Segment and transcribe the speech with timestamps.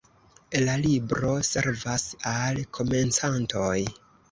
[0.61, 3.79] La libro servas al komencantoj.